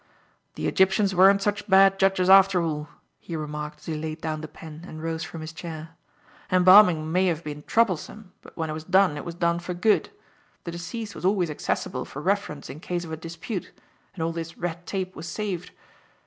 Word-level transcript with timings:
"The 0.55 0.65
Egyptians 0.67 1.13
weren't 1.13 1.43
such 1.43 1.67
bad 1.69 1.99
judges, 1.99 2.27
after 2.27 2.59
all," 2.63 2.89
he 3.19 3.35
remarked 3.35 3.81
as 3.81 3.85
he 3.85 3.93
laid 3.95 4.19
down 4.19 4.41
the 4.41 4.47
pen 4.47 4.83
and 4.87 4.99
rose 5.03 5.23
from 5.23 5.41
his 5.41 5.53
chair. 5.53 5.89
"Embalming 6.51 7.11
may 7.11 7.27
have 7.27 7.43
been 7.43 7.61
troublesome, 7.67 8.31
but 8.41 8.57
when 8.57 8.71
it 8.71 8.73
was 8.73 8.83
done 8.83 9.15
it 9.15 9.25
was 9.25 9.35
done 9.35 9.59
for 9.59 9.75
good. 9.75 10.09
The 10.63 10.71
deceased 10.71 11.13
was 11.13 11.23
always 11.23 11.51
accessible 11.51 12.05
for 12.05 12.19
reference 12.19 12.67
in 12.67 12.79
case 12.79 13.05
of 13.05 13.11
a 13.11 13.15
dispute, 13.15 13.71
and 14.15 14.23
all 14.23 14.31
this 14.31 14.57
red 14.57 14.87
tape 14.87 15.15
was 15.15 15.27
saved. 15.27 15.69